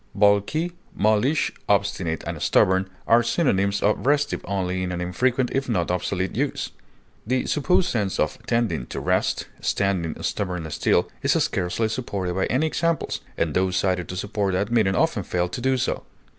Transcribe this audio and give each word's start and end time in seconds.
Balky, 0.15 0.71
mulish, 0.95 1.51
obstinate, 1.69 2.23
and 2.25 2.41
stubborn 2.41 2.89
are 3.05 3.21
synonyms 3.21 3.83
of 3.83 4.07
restive 4.07 4.41
only 4.45 4.81
in 4.81 4.91
an 4.91 4.99
infrequent 4.99 5.51
if 5.53 5.69
not 5.69 5.91
obsolete 5.91 6.35
use; 6.35 6.71
the 7.27 7.45
supposed 7.45 7.87
sense 7.87 8.19
of 8.19 8.39
"tending 8.47 8.87
to 8.87 8.99
rest," 8.99 9.45
"standing 9.59 10.19
stubbornly 10.23 10.71
still," 10.71 11.07
is 11.21 11.33
scarcely 11.33 11.87
supported 11.87 12.33
by 12.33 12.47
any 12.47 12.65
examples, 12.65 13.21
and 13.37 13.53
those 13.53 13.77
cited 13.77 14.09
to 14.09 14.15
support 14.15 14.53
that 14.53 14.71
meaning 14.71 14.95
often 14.95 15.21
fail 15.21 15.47
to 15.47 15.61
do 15.61 15.77
so. 15.77 16.03